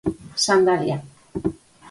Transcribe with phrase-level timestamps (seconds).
[0.45, 0.97] Sandalia.